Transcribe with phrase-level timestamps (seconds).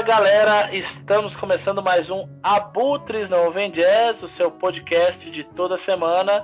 [0.00, 5.76] Fala galera, estamos começando mais um Abutres Não Ouvem Jazz, o seu podcast de toda
[5.76, 6.42] semana.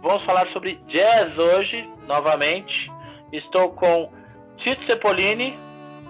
[0.00, 2.92] Vamos falar sobre jazz hoje, novamente.
[3.32, 4.12] Estou com
[4.56, 5.58] Tito Cepolini,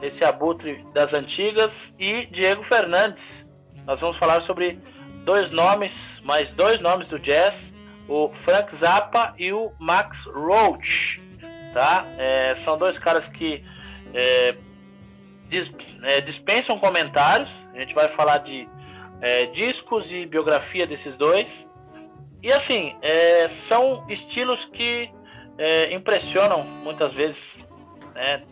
[0.03, 3.47] esse abutre das antigas, e Diego Fernandes.
[3.87, 4.79] Nós vamos falar sobre
[5.25, 7.73] dois nomes, mais dois nomes do jazz,
[8.07, 11.19] o Frank Zappa e o Max Roach.
[11.73, 12.05] Tá?
[12.19, 13.65] É, são dois caras que
[14.13, 14.55] é,
[16.05, 17.51] é, dispensam comentários.
[17.75, 18.69] A gente vai falar de
[19.21, 21.67] é, discos e biografia desses dois.
[22.43, 25.11] E assim, é, são estilos que
[25.57, 27.57] é, impressionam muitas vezes,
[28.15, 28.43] né,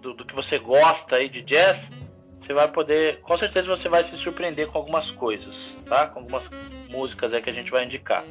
[0.00, 1.90] do, do, que você gosta aí de jazz.
[2.40, 6.08] Você vai poder, com certeza você vai se surpreender com algumas coisas, tá?
[6.08, 6.50] Com algumas
[6.88, 8.24] músicas aí que a gente vai indicar.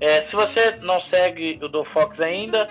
[0.00, 2.68] É, se você não segue o DuoFox ainda,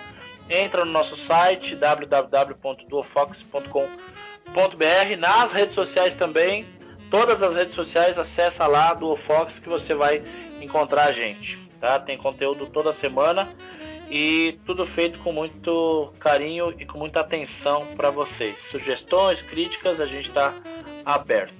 [0.47, 4.12] entra no nosso site www.duofox.com.br
[4.51, 6.65] br nas redes sociais também.
[7.09, 10.23] Todas as redes sociais, acessa lá do Fox que você vai
[10.59, 11.57] encontrar a gente.
[11.79, 11.99] Tá?
[11.99, 13.47] Tem conteúdo toda semana
[14.09, 18.55] e tudo feito com muito carinho e com muita atenção para vocês.
[18.71, 20.53] Sugestões, críticas, a gente está
[21.05, 21.53] aberto.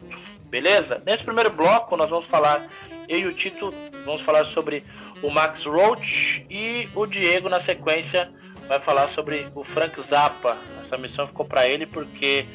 [0.45, 1.02] Beleza?
[1.06, 2.68] Nesse primeiro bloco nós vamos falar,
[3.08, 3.73] eu e o Tito
[4.06, 4.84] vamos falar sobre
[5.22, 8.30] o Max Roach e o Diego na sequência
[8.68, 10.58] vai falar sobre o Frank Zappa.
[10.84, 12.45] Essa missão ficou para ele porque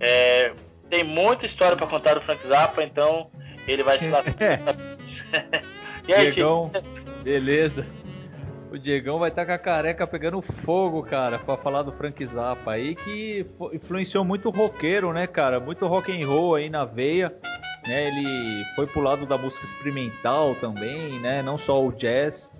[0.00, 0.52] é,
[0.88, 3.30] tem muita história para contar do Frank Zappa, então
[3.68, 4.22] ele vai se lá.
[6.08, 6.70] e aí, Diegão,
[7.22, 7.86] beleza.
[8.70, 12.24] O Diegão vai estar tá com a careca pegando fogo, cara, para falar do Frank
[12.24, 15.58] Zappa aí, que influenciou muito o roqueiro, né, cara?
[15.58, 17.34] Muito rock and roll aí na veia.
[17.86, 18.06] Né?
[18.08, 21.42] Ele foi pro lado da música experimental também, né?
[21.42, 22.52] Não só o jazz.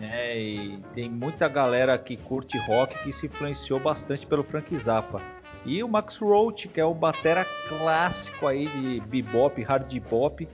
[0.00, 0.38] Né?
[0.38, 5.20] E tem muita galera que curte rock que se influenciou bastante pelo Frank Zappa.
[5.64, 10.46] E o Max Roach, que é o batera clássico aí de bebop, hard bop,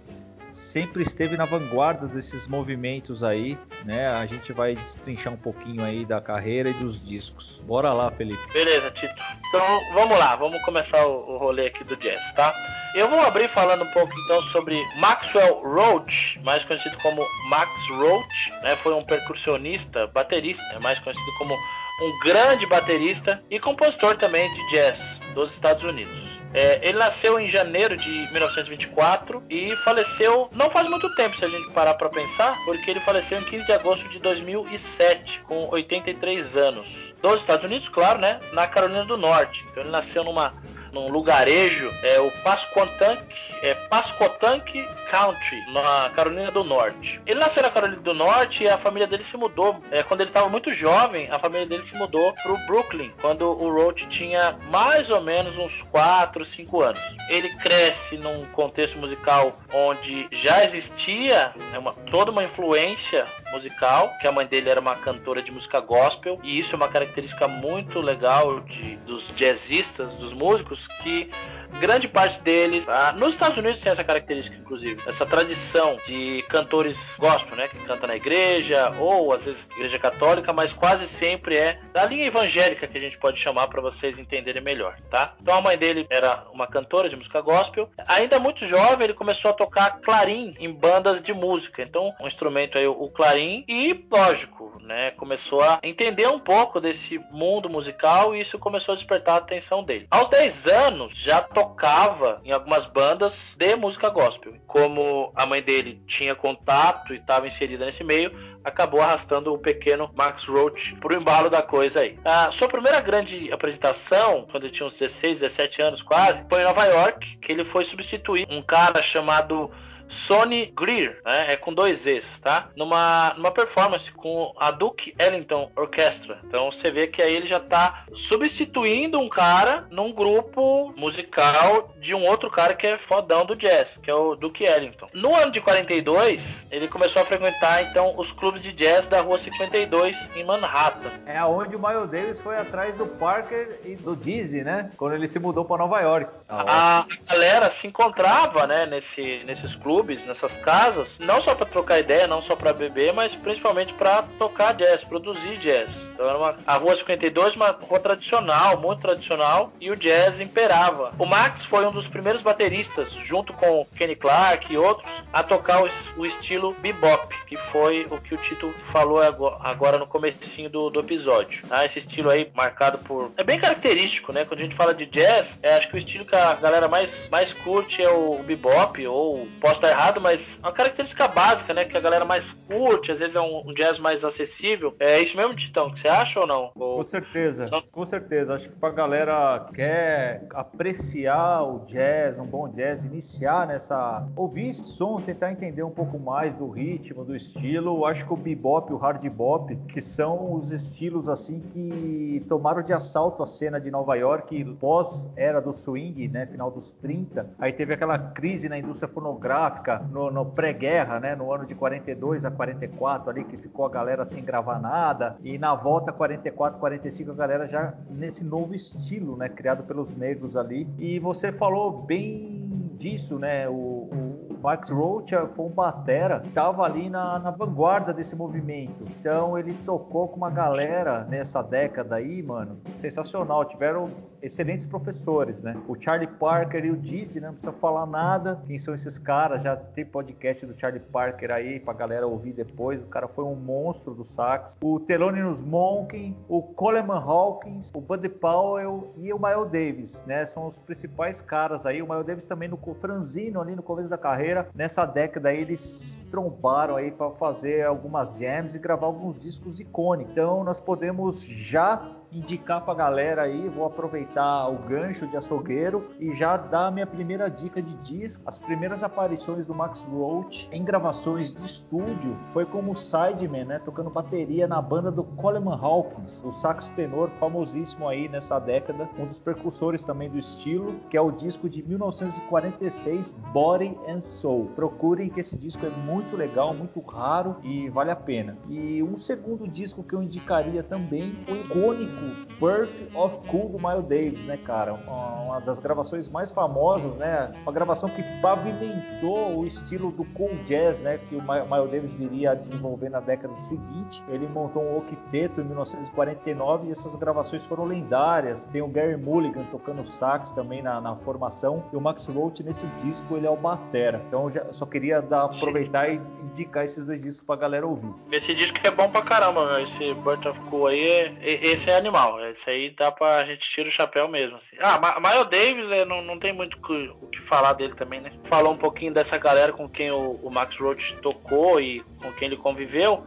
[0.53, 4.09] sempre esteve na vanguarda desses movimentos aí, né?
[4.09, 7.60] A gente vai destrinchar um pouquinho aí da carreira e dos discos.
[7.65, 8.41] Bora lá, Felipe.
[8.53, 9.15] Beleza, Tito.
[9.48, 12.54] Então, vamos lá, vamos começar o, rolê aqui do jazz, tá?
[12.94, 18.50] Eu vou abrir falando um pouco então sobre Maxwell Roach, mais conhecido como Max Roach,
[18.62, 18.77] né?
[18.77, 21.54] Foi um percussionista, baterista, é mais conhecido como
[22.00, 24.98] um grande baterista e compositor também de jazz
[25.34, 26.30] dos Estados Unidos.
[26.52, 31.48] É, ele nasceu em janeiro de 1924 e faleceu não faz muito tempo, se a
[31.48, 36.56] gente parar para pensar, porque ele faleceu em 15 de agosto de 2007, com 83
[36.56, 37.14] anos.
[37.22, 38.40] Dos Estados Unidos, claro, né?
[38.52, 39.64] Na Carolina do Norte.
[39.70, 40.54] Então ele nasceu numa
[40.92, 43.22] num lugarejo, é o Pasquotank,
[43.62, 47.20] é Pasquotank Country, na Carolina do Norte.
[47.26, 49.82] Ele nasceu na Carolina do Norte e a família dele se mudou.
[49.90, 53.42] É, quando ele estava muito jovem, a família dele se mudou para o Brooklyn, quando
[53.42, 57.00] o Roach tinha mais ou menos uns 4, 5 anos.
[57.28, 64.26] Ele cresce num contexto musical onde já existia né, uma, toda uma influência musical, que
[64.26, 68.00] a mãe dele era uma cantora de música gospel, e isso é uma característica muito
[68.00, 71.30] legal de, dos jazzistas, dos músicos, que
[71.78, 76.96] grande parte deles, ah, nos Estados Unidos tem essa característica, inclusive, essa tradição de cantores
[77.18, 81.78] gospel, né, que canta na igreja ou às vezes igreja católica, mas quase sempre é
[81.92, 85.34] da linha evangélica que a gente pode chamar para vocês entenderem melhor, tá?
[85.41, 87.88] Então a mãe dele era uma cantora de música gospel.
[88.06, 91.82] Ainda muito jovem, ele começou a tocar clarim em bandas de música.
[91.82, 97.18] Então, um instrumento aí o clarim e, lógico, né, começou a entender um pouco desse
[97.30, 100.06] mundo musical e isso começou a despertar a atenção dele.
[100.10, 104.54] Aos 10 anos já tocava em algumas bandas de música gospel.
[104.66, 108.32] Como a mãe dele tinha contato e estava inserida nesse meio,
[108.64, 112.18] acabou arrastando o pequeno Max Roach pro embalo da coisa aí.
[112.24, 116.64] A sua primeira grande apresentação, quando ele tinha uns 16, 17 anos quase, foi em
[116.64, 119.70] Nova York, que ele foi substituir um cara chamado
[120.10, 121.53] Sonny Greer, né?
[121.53, 122.68] É com dois Z's, tá?
[122.77, 126.41] Numa, numa performance com a Duke Ellington Orchestra.
[126.45, 132.15] Então você vê que aí ele já tá substituindo um cara num grupo musical de
[132.15, 135.09] um outro cara que é fodão do jazz, que é o Duke Ellington.
[135.15, 139.39] No ano de 42, ele começou a frequentar então os clubes de jazz da Rua
[139.39, 141.10] 52 em Manhattan.
[141.27, 144.91] É aonde o Miles Davis foi atrás do Parker e do Dizzy, né?
[144.97, 146.30] Quando ele se mudou para Nova York.
[146.48, 152.00] A galera se encontrava, né, nesse, nesses clubes clubes, nessas casas, não só para trocar
[152.00, 155.91] ideia, não só para beber, mas principalmente para tocar jazz, produzir jazz.
[156.20, 161.14] Então era uma, a Rua 52, uma rua tradicional, muito tradicional, e o jazz imperava.
[161.18, 165.82] O Max foi um dos primeiros bateristas, junto com Kenny Clark e outros, a tocar
[165.82, 165.88] o,
[166.18, 169.22] o estilo bebop, que foi o que o Tito falou
[169.62, 171.66] agora no comecinho do, do episódio.
[171.66, 171.86] Tá?
[171.86, 173.32] Esse estilo aí marcado por...
[173.38, 174.44] É bem característico, né?
[174.44, 177.30] Quando a gente fala de jazz, é, acho que o estilo que a galera mais,
[177.30, 181.86] mais curte é o bebop, ou posso estar errado, mas é uma característica básica, né?
[181.86, 184.94] Que a galera mais curte, às vezes é um, um jazz mais acessível.
[185.00, 186.71] É isso mesmo, Titão, que você acha ou não?
[186.74, 186.98] Ou...
[186.98, 187.80] Com certeza, não?
[187.83, 188.54] com certeza.
[188.54, 194.27] Acho que pra galera quer apreciar o jazz, um bom jazz, iniciar nessa.
[194.36, 198.04] ouvir esse som, tentar entender um pouco mais do ritmo, do estilo.
[198.07, 202.83] Acho que o bebop e o hard bop, que são os estilos assim que tomaram
[202.83, 206.47] de assalto a cena de Nova York pós era do swing, né?
[206.47, 207.51] Final dos 30.
[207.59, 211.34] Aí teve aquela crise na indústria fonográfica no, no pré-guerra, né?
[211.34, 215.36] No ano de 42 a 44 ali, que ficou a galera sem gravar nada.
[215.42, 219.48] E na volta 44, 45 a galera já nesse novo estilo, né?
[219.48, 220.87] Criado pelos negros ali.
[220.98, 222.60] E você falou bem
[222.97, 223.69] disso, né?
[223.69, 229.04] O, o Max Roach foi um batera que estava ali na, na, vanguarda desse movimento.
[229.19, 233.64] Então ele tocou com uma galera nessa década aí, mano, sensacional.
[233.64, 234.10] Tiveram
[234.42, 235.76] excelentes professores, né?
[235.88, 237.48] O Charlie Parker e o Dizzy, né?
[237.48, 238.60] Não precisa falar nada.
[238.66, 239.62] Quem são esses caras?
[239.62, 243.02] Já tem podcast do Charlie Parker aí pra galera ouvir depois.
[243.02, 244.76] O cara foi um monstro do sax.
[244.82, 250.44] O Thelonious Monk, o Coleman Hawkins, o Buddy Powell e o Miles Davis, né?
[250.44, 252.03] São os principais caras aí.
[252.03, 254.68] O Miles Davis também no franzino ali no começo da carreira.
[254.74, 260.32] Nessa década aí eles trombaram aí para fazer algumas jams e gravar alguns discos icônicos.
[260.32, 266.35] Então nós podemos já indicar pra galera aí, vou aproveitar o gancho de açougueiro e
[266.35, 268.42] já dar a minha primeira dica de disco.
[268.47, 274.11] As primeiras aparições do Max Roach em gravações de estúdio foi como sideman, né, tocando
[274.11, 279.38] bateria na banda do Coleman Hawkins, o sax tenor famosíssimo aí nessa década, um dos
[279.38, 284.71] precursores também do estilo, que é o disco de 1946, Body and Soul.
[284.76, 288.56] Procurem que esse disco é muito legal, muito raro e vale a pena.
[288.68, 292.19] E um segundo disco que eu indicaria também, o icônico
[292.61, 294.92] Birth of Cool do Miles Davis, né, cara?
[294.92, 297.52] Uma, uma, das gravações mais famosas, né?
[297.62, 301.18] Uma gravação que pavimentou o estilo do cool jazz, né?
[301.28, 304.22] Que o Miles Davis viria a desenvolver na década seguinte.
[304.28, 308.64] Ele montou um octeto em 1949 e essas gravações foram lendárias.
[308.72, 312.87] Tem o Gary Mulligan tocando sax também na, na formação e o Max Roach nesse
[313.02, 314.22] disco ele é o batera.
[314.28, 318.12] Então eu já, só queria dar, aproveitar e indicar esses dois discos pra galera ouvir.
[318.30, 321.08] Esse disco é bom pra caramba, esse Birth of Cool aí,
[321.40, 322.50] é, esse é animal animal.
[322.50, 324.57] Isso aí dá pra gente tirar o chapéu mesmo.
[324.57, 324.76] Assim.
[324.80, 326.76] Ah, Miles Davis é, não, não tem muito
[327.23, 328.33] o que falar dele também, né?
[328.45, 332.47] Falou um pouquinho dessa galera com quem o, o Max Roach tocou e com quem
[332.49, 333.25] ele conviveu.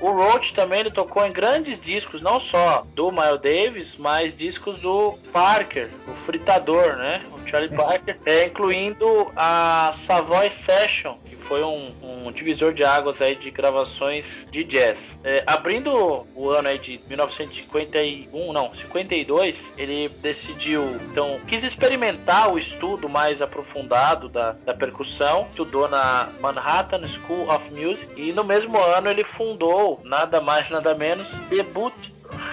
[0.00, 4.80] O Roach também ele tocou em grandes discos, não só do Miles Davis, mas discos
[4.80, 7.22] do Parker, o fritador, né?
[7.32, 13.20] O Charlie Parker, é, incluindo a Savoy Session, que foi um, um divisor de águas
[13.20, 15.18] aí de gravações de jazz.
[15.22, 22.58] É, abrindo o ano aí de 1951, não, 52, ele decidiu, então, quis experimentar o
[22.58, 28.78] estudo mais aprofundado da, da percussão, estudou na Manhattan School of Music e no mesmo
[28.78, 31.94] ano ele fundou, nada mais nada menos, Debut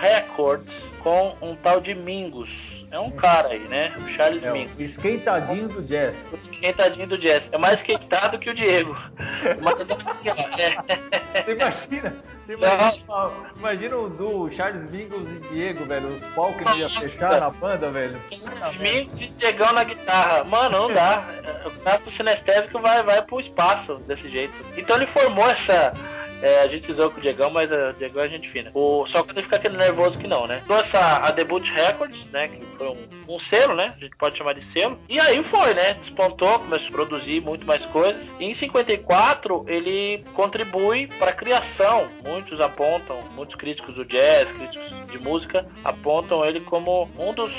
[0.02, 3.94] Records com um tal de Mingus é um cara aí, né?
[3.98, 4.78] O Charles é Mingus.
[4.78, 6.28] Esquentadinho do jazz.
[6.32, 7.48] O esquentadinho do jazz.
[7.52, 8.96] É mais esquentado que o Diego.
[9.62, 11.44] Mas assim, ó, é...
[11.44, 12.16] Você imagina?
[12.46, 16.10] Você imagina, imagina o do Charles Mingus e Diego, velho.
[16.10, 18.20] Os pau que ele ia fechar na banda, velho.
[18.30, 20.44] Charles Mingus e Diegão na guitarra.
[20.44, 21.24] Mano, não dá.
[21.66, 24.54] O gasto sinestésico vai, vai pro espaço desse jeito.
[24.76, 25.94] Então ele formou essa
[26.42, 28.72] é, a gente zoou com o Diegão, mas o Diegão é gente fina.
[28.74, 30.62] O, só que ele fica aquele nervoso que não, né?
[30.66, 32.48] Trouxe a, a Debut Records, né?
[32.48, 33.94] Que foi um, um, selo, né?
[33.96, 35.00] A gente pode chamar de selo.
[35.08, 35.94] E aí foi, né?
[35.96, 38.26] Despontou, começou a produzir muito mais coisas.
[38.40, 42.10] E em 54 ele contribui para a criação.
[42.26, 47.52] Muitos apontam, muitos críticos do jazz, críticos de música, apontam ele como um dos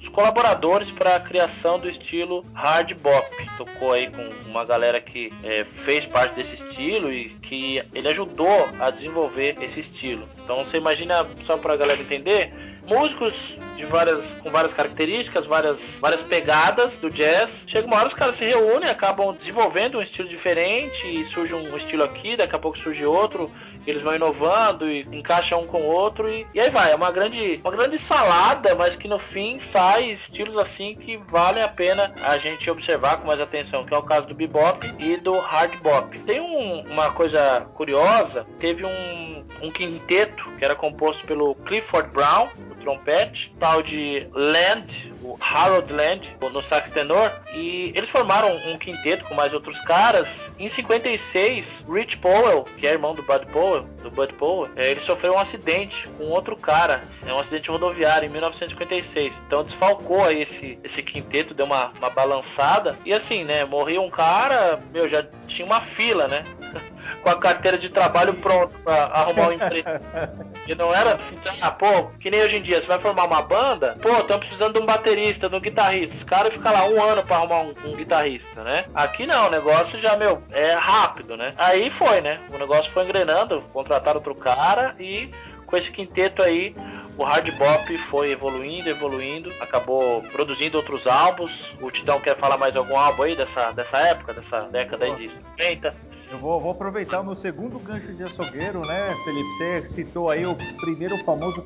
[0.00, 3.28] os colaboradores para a criação do estilo hard bop.
[3.58, 8.68] Tocou aí com uma galera que é, fez parte desse estilo e que ele ajudou
[8.80, 10.26] a desenvolver esse estilo.
[10.42, 12.52] Então você imagina, só para a galera entender,
[12.90, 17.64] músicos de várias, com várias características, várias, várias pegadas do jazz.
[17.66, 21.76] Chega uma hora os caras se reúnem, acabam desenvolvendo um estilo diferente, e surge um
[21.76, 23.50] estilo aqui, daqui a pouco surge outro,
[23.86, 26.92] eles vão inovando e encaixam um com o outro e, e, aí vai.
[26.92, 31.62] É uma grande, uma grande salada, mas que no fim sai estilos assim que valem
[31.62, 35.16] a pena a gente observar com mais atenção, que é o caso do bebop e
[35.16, 36.18] do hard bop.
[36.20, 42.48] Tem um, uma coisa curiosa, teve um, um quinteto que era composto pelo Clifford Brown,
[42.80, 49.24] trompete, tal de Land, o Harold Land, no sax tenor, e eles formaram um quinteto
[49.24, 50.50] com mais outros caras.
[50.58, 55.00] Em 56, Rich Powell, que é irmão do Bud Powell, do Bud Powell, é, ele
[55.00, 59.34] sofreu um acidente com outro cara, é um acidente rodoviário em 1956.
[59.46, 62.96] Então desfalcou aí esse, esse quinteto, deu uma, uma balançada.
[63.04, 66.44] E assim, né, morreu um cara, meu, já tinha uma fila, né?
[67.22, 69.88] com a carteira de trabalho pronto para arrumar um emprego.
[70.66, 73.42] e não era assim, ah, pô, que nem hoje em dia, você vai formar uma
[73.42, 76.14] banda, pô, estamos precisando de um baterista, de um guitarrista.
[76.14, 78.84] Os caras ficam lá um ano para arrumar um, um, guitarrista, né?
[78.94, 81.54] Aqui não, o negócio já, meu, é rápido, né?
[81.56, 82.40] Aí foi, né?
[82.52, 85.30] O negócio foi engrenando, contrataram outro cara e
[85.66, 86.74] com esse quinteto aí
[87.20, 91.70] o hard bop foi evoluindo, evoluindo, acabou produzindo outros álbuns.
[91.78, 95.28] O Tidão quer falar mais algum álbum aí dessa, dessa época, dessa década aí de
[95.28, 95.94] 50?
[96.30, 99.52] Eu vou, vou, aproveitar o meu segundo gancho de açougueiro, né, Felipe?
[99.54, 101.60] Você citou aí o primeiro famoso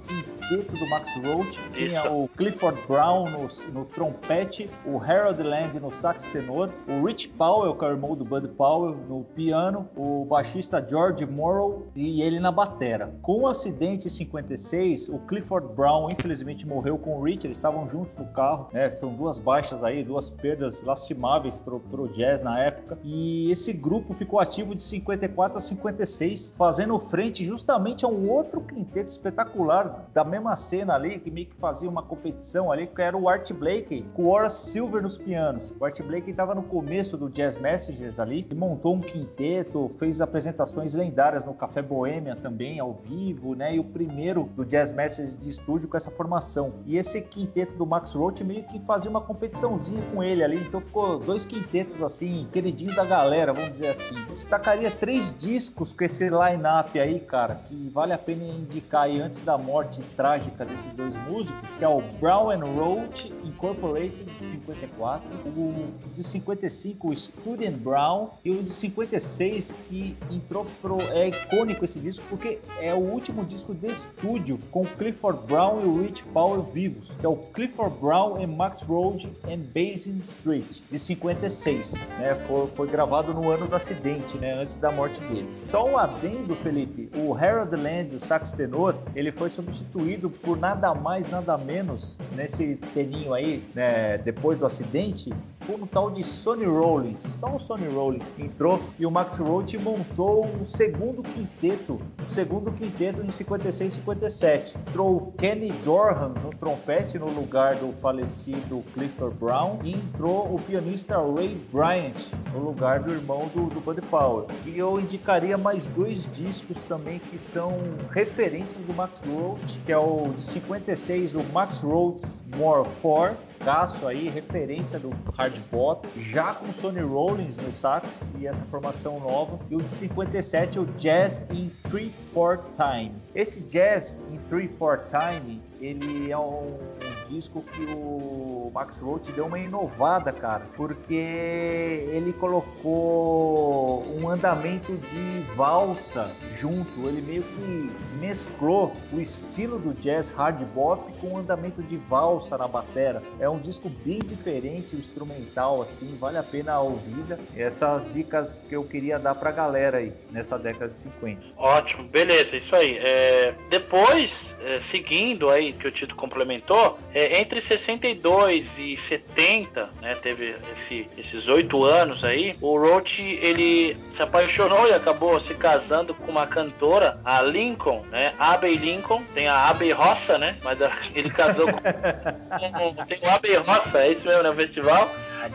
[0.49, 1.59] quinteto do Max Roach.
[1.73, 2.13] Tinha Isso.
[2.13, 7.75] o Clifford Brown no, no, trompete, o Harold Land no sax tenor, o Rich Powell,
[7.75, 12.39] que é o irmão do Bud Powell, no piano, o baixista George Morrow e ele
[12.39, 13.15] na batera.
[13.23, 17.89] Com o acidente em 56, o Clifford Brown infelizmente morreu com o Rich, eles estavam
[17.89, 18.91] juntos no carro, né?
[18.91, 22.99] São duas baixas aí, duas perdas lastimáveis pro, pro jazz na época.
[23.03, 28.61] E esse grupo ficou ativo de 54 a 56, fazendo frente justamente a um outro
[28.61, 33.17] quinteto espetacular da mesma cena ali, que meio que fazia uma competição ali, que era
[33.17, 35.73] o Art Blakey, com o Horace Silver nos pianos.
[35.79, 40.21] O Art Blakey estava no começo do Jazz Messengers ali, e montou um quinteto, fez
[40.21, 43.77] apresentações lendárias no Café Boêmia também, ao vivo, né?
[43.77, 46.75] E o primeiro do Jazz Messengers de estúdio com essa formação.
[46.87, 50.81] E esse quinteto do Max Roach meio que fazia uma competiçãozinha com ele ali, então
[50.81, 56.29] ficou dois quintetos assim, queridinhos da galera, vamos dizer assim destacaria três discos com esse
[56.29, 61.15] line-up aí, cara, que vale a pena indicar aí antes da morte trágica desses dois
[61.29, 67.77] músicos, que é o Brown and Roach Incorporated de 54, o de 55, o Student
[67.77, 73.01] Brown, e o de 56 que entrou pro é icônico esse disco porque é o
[73.01, 77.95] último disco de estúdio com Clifford Brown e Rich Powell vivos, que é o Clifford
[78.01, 82.35] Brown and Max Roach and Basin Street de 56, né?
[82.47, 85.67] Foi, foi gravado no ano do acidente né, antes da morte deles.
[85.69, 90.95] Só um adendo, Felipe, o Harold Land, o sax tenor, ele foi substituído por nada
[90.95, 95.33] mais, nada menos, nesse teninho aí, né, depois do acidente,
[95.73, 97.23] um tal de Sonny Rollins.
[97.41, 102.71] Só o Sonny Rollins entrou e o Max Roach montou um segundo quinteto, um segundo
[102.73, 104.79] quinteto em 56 e 57.
[104.89, 110.61] Entrou o Kenny Dorham no trompete no lugar do falecido Clifford Brown e entrou o
[110.61, 112.15] pianista Ray Bryant
[112.53, 114.47] no lugar do irmão do, do Buddy Powell.
[114.67, 117.73] E eu indicaria mais dois discos também que são
[118.11, 124.07] referências do Max Roach, que é o de 56, o Max Roach's More 4, caso
[124.07, 129.59] aí, referência do hard bop, já com Sonny Rollins no sax e essa formação nova,
[129.71, 133.13] e o de 57, o Jazz in 3/4 Time.
[133.35, 136.79] Esse Jazz in 3/4 Time, ele é um
[137.29, 145.41] disco que o Max Roach deu uma inovada, cara, porque ele colocou um andamento de
[145.55, 151.83] valsa junto, ele meio que mesclou o estilo do jazz hard bop com um andamento
[151.83, 153.23] de valsa na batera.
[153.39, 157.39] É um disco bem diferente, o instrumental assim, vale a pena a ouvida.
[157.57, 161.41] Essas dicas que eu queria dar pra galera aí nessa década de 50.
[161.57, 162.99] Ótimo, beleza, isso aí.
[162.99, 170.17] É, depois, é, seguindo aí que o Tito complementou, é, entre 62 e 70, né,
[170.17, 176.13] teve esse, esses oito anos aí, o Roach ele se apaixonou e acabou se casando
[176.13, 180.79] com uma cantora, a Lincoln, né, Abbey Lincoln, tem a Abbey Roça, né, mas
[181.15, 185.09] ele casou com tem o Abbey Roça, é isso mesmo, né, o festival.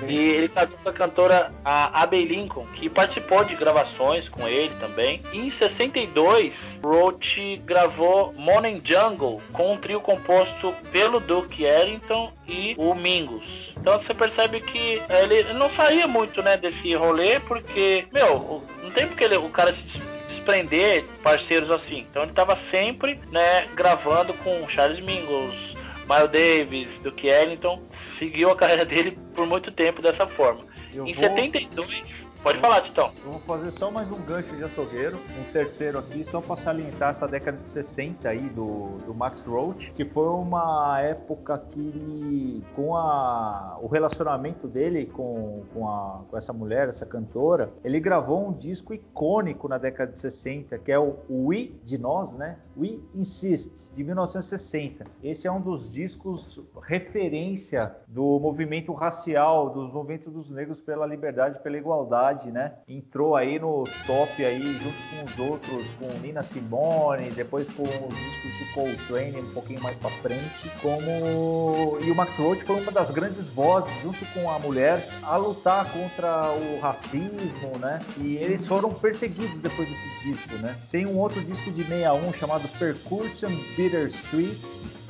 [0.08, 5.22] E ele casou com a cantora a Lincoln, que participou de gravações com ele também.
[5.32, 6.54] E em 62,
[6.84, 13.74] Roach gravou Morning Jungle com um trio composto pelo Duke Ellington e o Mingus.
[13.78, 19.08] Então você percebe que ele não saía muito né, desse rolê, porque, meu, não tem
[19.08, 19.84] porque ele, o cara se
[20.30, 22.06] desprender parceiros assim.
[22.10, 25.76] Então ele estava sempre né, gravando com Charles Mingus,
[26.10, 27.80] Miles Davis, Duke Ellington,
[28.20, 30.60] seguiu a carreira dele por muito tempo dessa forma.
[30.94, 31.24] Eu em vou...
[31.24, 33.12] 72, Pode falar, Titão.
[33.26, 37.10] Eu vou fazer só mais um gancho de açougueiro, um terceiro aqui, só para salientar
[37.10, 42.96] essa década de 60 aí do, do Max Roach, que foi uma época que com
[42.96, 48.54] a, o relacionamento dele com, com, a, com essa mulher, essa cantora, ele gravou um
[48.54, 52.58] disco icônico na década de 60, que é o We de Nós, né?
[52.80, 55.06] We Insist, de 1960.
[55.22, 61.62] Esse é um dos discos referência do movimento racial, dos movimentos dos negros pela liberdade,
[61.62, 62.74] pela igualdade né?
[62.88, 67.90] Entrou aí no top aí junto com os outros, com Nina Simone, depois com os
[67.90, 72.92] discos do Coltrane um pouquinho mais para frente, como e o Max Roach foi uma
[72.92, 78.00] das grandes vozes junto com a mulher a lutar contra o racismo, né?
[78.18, 80.78] E eles foram perseguidos depois desse disco, né?
[80.90, 84.62] Tem um outro disco de 61 chamado Percussion Bittersweet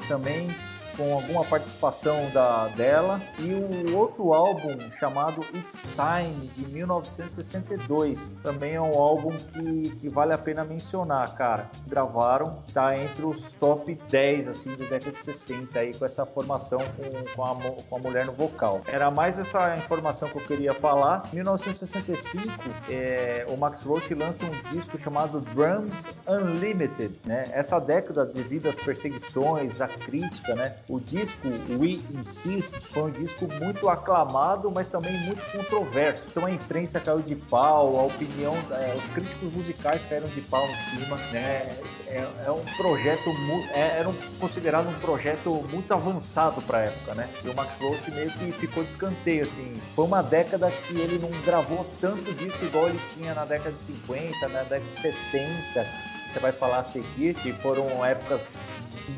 [0.08, 0.48] também
[0.96, 8.36] com alguma participação da, dela, e o outro álbum chamado It's Time, de 1962.
[8.44, 11.70] Também é um álbum que, que vale a pena mencionar, cara.
[11.88, 16.80] Gravaram, tá entre os top 10 assim, da década de 60 aí, com essa formação
[16.80, 17.56] com, com, a,
[17.90, 18.82] com a mulher no vocal.
[18.88, 21.30] Era mais essa informação que eu queria falar.
[21.32, 22.48] Em 1965,
[22.90, 27.20] é, o Max Roach lança um disco chamado Drums Unlimited.
[27.26, 27.44] Né?
[27.52, 30.76] Essa década, devido às perseguições, à crítica, né?
[30.90, 36.24] O disco We Insist foi um disco muito aclamado, mas também muito controverso.
[36.32, 40.68] Então a imprensa caiu de pau, a opinião, é, os críticos musicais caíram de pau
[40.68, 41.16] em cima.
[41.32, 41.78] Né?
[42.08, 43.30] É, é um projeto,
[43.72, 47.30] é, era um, considerado um projeto muito avançado para a época, né?
[47.46, 49.76] E o Max Roach meio que ficou de escanteio, assim.
[49.96, 53.84] Foi uma década que ele não gravou tanto disco igual ele tinha na década de
[53.84, 56.10] 50, na década de 70.
[56.30, 58.42] Você vai falar a seguir, que foram épocas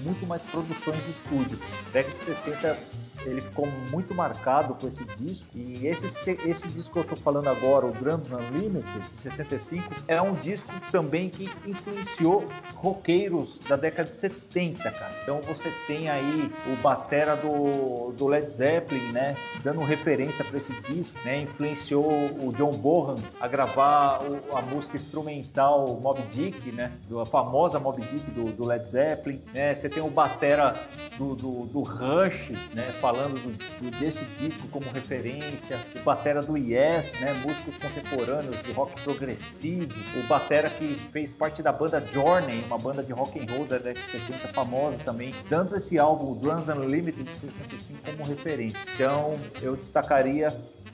[0.04, 1.60] muito mais produções de estúdio.
[1.94, 5.50] Década de 60 ele ficou muito marcado com esse disco.
[5.56, 10.22] E esse, esse disco que eu estou falando agora, o Drums Unlimited, de 65, é
[10.22, 15.12] um disco também que influenciou roqueiros da década de 70, cara.
[15.22, 20.74] Então você tem aí o batera do, do Led Zeppelin, né, dando referência para esse
[20.82, 26.92] disco, né, influenciou o John Bonham a gravar o, a música instrumental Moby Dick, né,
[27.20, 30.76] a famosa Moby Dick do, do Led Zeppelin, né, você tem o batera
[31.18, 33.36] do, do, do Rush, né, falando
[33.82, 39.94] do, desse disco como referência, o batera do Yes, né, músicos contemporâneos de rock progressivo,
[40.18, 43.78] o batera que fez parte da banda Journey, uma banda de rock and roll da
[43.78, 48.80] década de 70 famosa também, dando esse álbum Drums Unlimited de 65 como referência.
[48.96, 50.48] Então eu destacaria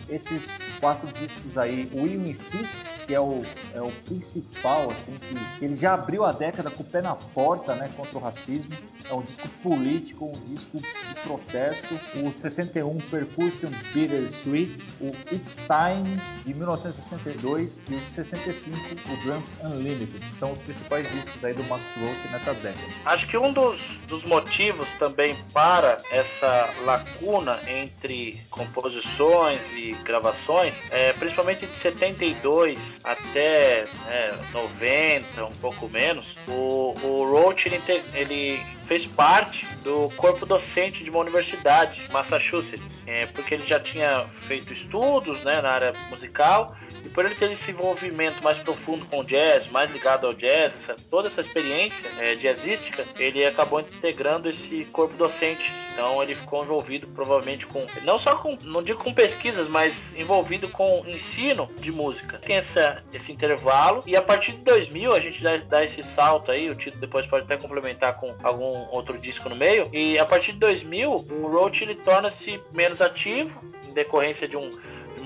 [0.10, 3.41] esses quatro discos aí, Will Insist, que é o,
[3.74, 5.17] é o principal, assim,
[5.58, 8.76] que ele já abriu a década com o pé na porta, né, contra o racismo.
[9.10, 11.96] É um disco político, um disco de protesto.
[12.15, 19.46] O 61 Percussion Bittersweet, o It's Time de 1962 e o de 65 o Drums
[19.63, 20.24] Unlimited.
[20.38, 22.93] São os principais discos aí do Max Roach nessa década.
[23.06, 31.13] Acho que um dos, dos motivos também para essa lacuna entre composições e gravações, é,
[31.13, 37.82] principalmente de 72 até né, 90, um pouco menos, o, o Roach ele,
[38.13, 44.26] ele fez parte do corpo docente de uma universidade, Massachusetts, é, porque ele já tinha
[44.41, 49.22] feito estudos né, na área musical e por ele ter esse envolvimento mais profundo com
[49.22, 54.50] o jazz, mais ligado ao jazz, essa, toda essa experiência é, jazzística, ele acabou integrando
[54.50, 55.72] esse corpo docente.
[55.94, 60.70] Então ele ficou envolvido provavelmente com, não só com, não digo com pesquisas, mas envolvido
[60.70, 62.38] com ensino de música.
[62.40, 66.52] Tem essa, esse intervalo e a partir de 2000 a gente dá, dá esse salto
[66.52, 69.90] aí, o título depois pode até complementar com algum outro disco no meio.
[69.92, 74.70] E a partir de 2000 o Roach ele torna-se menos ativo em decorrência de um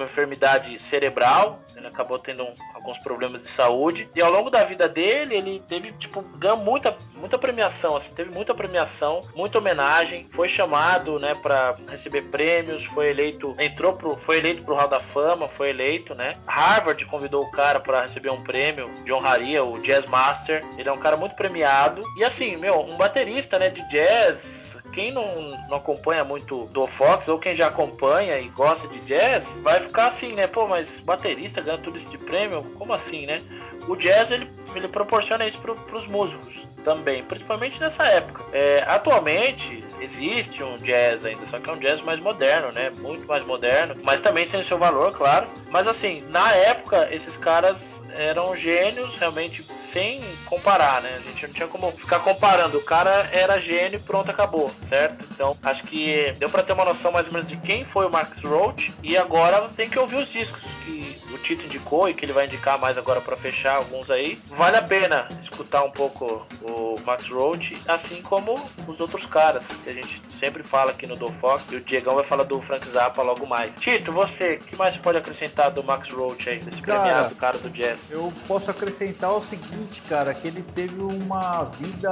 [0.02, 4.10] uma enfermidade cerebral, ele acabou tendo um, alguns problemas de saúde.
[4.16, 8.32] E ao longo da vida dele, ele teve, tipo, ganhou muita, muita premiação, assim, teve
[8.32, 14.38] muita premiação, muita homenagem, foi chamado, né, para receber prêmios, foi eleito, entrou pro, foi
[14.38, 16.38] eleito pro Hall da Fama, foi eleito, né?
[16.48, 20.64] Harvard convidou o cara para receber um prêmio de honraria, o Jazz Master.
[20.78, 22.04] Ele é um cara muito premiado.
[22.18, 24.61] E assim, meu, um baterista, né, de jazz
[24.91, 29.45] quem não, não acompanha muito do Fox, ou quem já acompanha e gosta de jazz,
[29.62, 30.47] vai ficar assim, né?
[30.47, 32.63] Pô, mas baterista ganha tudo isso de prêmio?
[32.77, 33.41] Como assim, né?
[33.88, 38.43] O jazz, ele, ele proporciona isso para os músicos também, principalmente nessa época.
[38.54, 42.91] É, atualmente existe um jazz ainda, só que é um jazz mais moderno, né?
[42.99, 45.47] Muito mais moderno, mas também tem seu valor, claro.
[45.69, 47.77] Mas assim, na época, esses caras
[48.15, 51.19] eram gênios, realmente sem comparar, né?
[51.24, 52.78] A gente não tinha como ficar comparando.
[52.78, 55.26] O cara era gênio e pronto, acabou, certo?
[55.32, 58.10] Então, acho que deu para ter uma noção mais ou menos de quem foi o
[58.10, 62.26] Max Roach e agora tem que ouvir os discos que o Tito indicou e que
[62.26, 64.39] ele vai indicar mais agora para fechar alguns aí.
[64.47, 68.56] Vale a pena escutar um pouco o Max Roach, assim como
[68.88, 72.15] os outros caras que a gente sempre fala aqui no Do Fox e o Diegão
[72.15, 73.71] vai falar do Frank Zappa logo mais.
[73.80, 77.58] Tito, você, o que mais pode acrescentar do Max Roach aí, desse cara, premiado cara
[77.58, 78.00] do jazz?
[78.10, 82.12] Eu posso acrescentar o seguinte, cara, que ele teve uma vida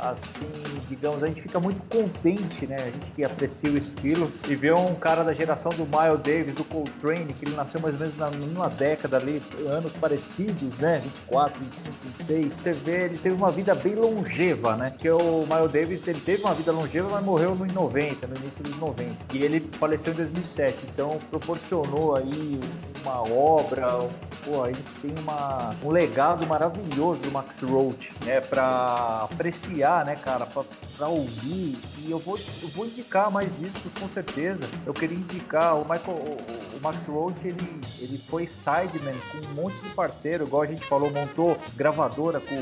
[0.00, 0.50] assim,
[0.88, 2.76] digamos, a gente fica muito contente, né?
[2.76, 6.54] A gente que aprecia o estilo e vê um cara da geração do Miles Davis,
[6.54, 10.98] do Coltrane, que ele nasceu mais ou menos na numa década ali, anos parecidos, né?
[10.98, 12.52] 24, 25, 26.
[12.52, 14.94] Você vê, ele teve uma vida bem longeva, né?
[14.96, 18.62] Que o Miles Davis, ele teve uma vida longeva, mas morreu no 90, no início
[18.62, 19.14] dos 90.
[19.34, 20.86] E ele faleceu em 2007.
[20.92, 22.60] Então proporcionou aí
[23.02, 24.08] uma obra,
[24.44, 28.40] pô, a gente tem uma, um legado maravilhoso do Max Roach, né?
[28.40, 30.46] Pra apreciar, né, cara?
[30.46, 30.64] Pra,
[30.96, 31.78] pra ouvir.
[31.98, 34.68] E eu vou, eu vou indicar mais discos com certeza.
[34.84, 39.62] Eu queria indicar o Michael, o, o Max Roach, ele, ele foi sideman com um
[39.62, 42.56] monte de parceiro, igual a gente falou, montou gravadora com,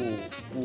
[0.53, 0.63] com,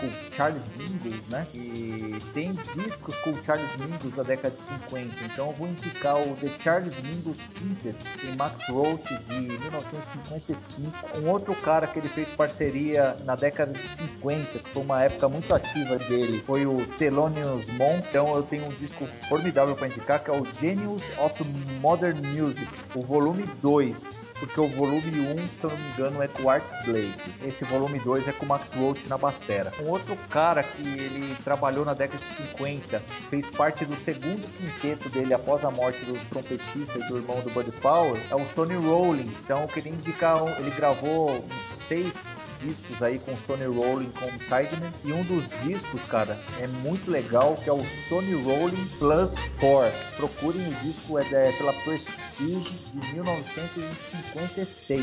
[0.00, 1.46] com Charles Mingus, né?
[1.54, 5.24] E tem discos com Charles Mingus da década de 50.
[5.24, 11.01] Então eu vou indicar o The Charles Mingus Quintet em Max Roach de 1955.
[11.18, 15.28] Um outro cara que ele fez parceria na década de 50, que foi uma época
[15.28, 18.08] muito ativa dele, foi o Thelonious Monk.
[18.08, 21.44] Então eu tenho um disco formidável para indicar que é o Genius of
[21.80, 26.26] Modern Music, o volume 2 porque o volume 1, se eu não me engano, é
[26.26, 27.32] com Art Blake.
[27.44, 29.72] Esse volume 2 é com Max Roach na batera.
[29.80, 32.98] Um outro cara que ele trabalhou na década de 50,
[33.30, 37.50] fez parte do segundo quinteto dele após a morte do trompetista e do irmão do
[37.50, 39.36] Buddy Powell, é o Sonny Rollins.
[39.44, 44.90] Então eu queria indicar, ele gravou uns seis discos aí com Sony Rolling como sideman
[45.04, 49.92] e um dos discos, cara, é muito legal que é o Sony Rolling Plus 4.
[50.16, 55.02] Procurem o disco é, é pela Prestige de 1956.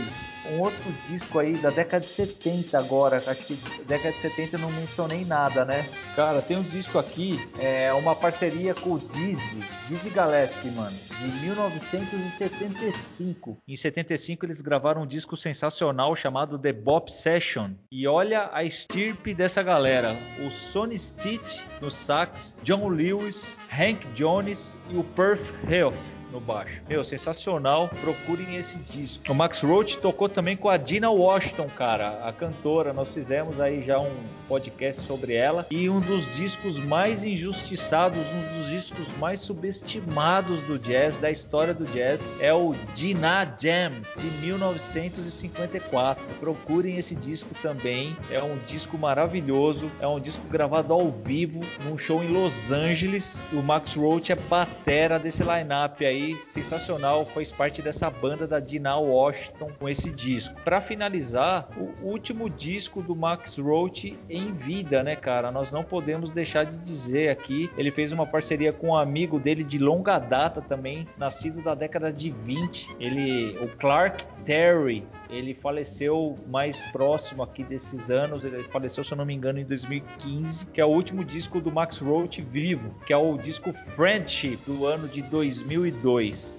[0.51, 4.59] Um outro disco aí da década de 70 agora, acho que década de 70 eu
[4.59, 5.85] não mencionei nada, né?
[6.15, 11.27] Cara, tem um disco aqui, é uma parceria com o Dizzy, Dizzy Gillespie, mano, de
[11.45, 13.57] 1975.
[13.67, 17.48] Em 75 eles gravaram um disco sensacional chamado The Bop Session.
[17.91, 24.77] E olha a estirpe dessa galera: o Sonny Stitch no sax, John Lewis, Hank Jones
[24.89, 26.81] e o Perth Health no baixo.
[26.87, 27.89] Meu, sensacional.
[28.01, 29.31] Procurem esse disco.
[29.31, 32.93] O Max Roach tocou também com a Dina Washington, cara, a cantora.
[32.93, 34.11] Nós fizemos aí já um
[34.47, 35.65] podcast sobre ela.
[35.71, 41.73] E um dos discos mais injustiçados, um dos discos mais subestimados do jazz, da história
[41.73, 46.23] do jazz, é o Dina Jams, de 1954.
[46.39, 48.15] Procurem esse disco também.
[48.31, 49.89] É um disco maravilhoso.
[49.99, 53.41] É um disco gravado ao vivo num show em Los Angeles.
[53.53, 58.59] O Max Roach é batera desse line-up aí aí sensacional, fez parte dessa banda da
[58.59, 60.53] Dina Washington com esse disco.
[60.63, 65.51] Para finalizar, o último disco do Max Roach em vida, né, cara?
[65.51, 69.63] Nós não podemos deixar de dizer aqui, ele fez uma parceria com um amigo dele
[69.63, 72.95] de longa data também, nascido da década de 20.
[72.99, 79.17] Ele, o Clark Terry, ele faleceu mais próximo aqui desses anos, ele faleceu, se eu
[79.17, 83.13] não me engano, em 2015, que é o último disco do Max Roach vivo, que
[83.13, 86.08] é o disco Friendship do ano de 2002.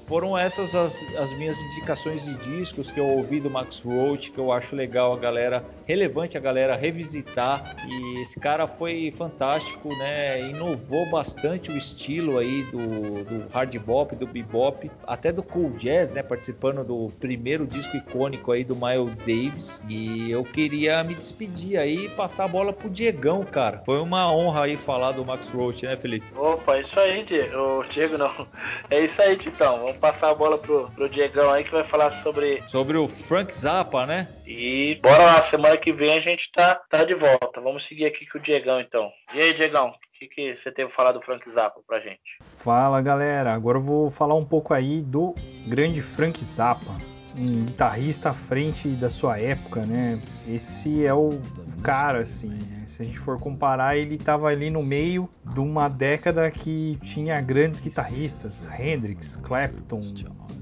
[0.07, 4.39] Foram essas as, as minhas indicações de discos que eu ouvi do Max Roach, que
[4.39, 7.77] eu acho legal a galera, relevante a galera revisitar.
[7.87, 10.41] E esse cara foi fantástico, né?
[10.41, 16.13] Inovou bastante o estilo aí do, do hard bop, do bebop, até do cool jazz,
[16.13, 16.23] né?
[16.23, 19.83] Participando do primeiro disco icônico aí do Miles Davis.
[19.89, 23.83] E eu queria me despedir aí e passar a bola pro Diegão, cara.
[23.85, 26.27] Foi uma honra aí falar do Max Roach, né, Felipe?
[26.37, 27.57] Opa, isso aí, Diego.
[27.57, 28.47] O Diego não.
[28.91, 29.81] É isso aí, Titão.
[29.81, 32.63] Vamos passar a bola pro, pro Diegão aí que vai falar sobre.
[32.69, 34.29] Sobre o Frank Zappa, né?
[34.47, 37.61] E bora lá, semana que vem a gente tá, tá de volta.
[37.61, 39.11] Vamos seguir aqui com o Diegão então.
[39.35, 42.21] E aí, Diegão, o que, que você teve falar do Frank Zappa pra gente?
[42.57, 45.35] Fala galera, agora eu vou falar um pouco aí do
[45.67, 50.21] grande Frank Zappa um guitarrista à frente da sua época, né?
[50.47, 51.39] Esse é o
[51.83, 52.49] cara, assim.
[52.49, 52.85] Né?
[52.87, 57.41] Se a gente for comparar, ele estava ali no meio de uma década que tinha
[57.41, 60.01] grandes guitarristas, Hendrix, Clapton,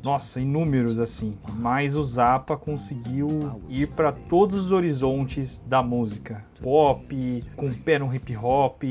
[0.02, 1.36] nossa, inúmeros assim.
[1.54, 8.14] Mas o Zappa conseguiu ir para todos os horizontes da música, pop, com pé no
[8.14, 8.82] hip hop,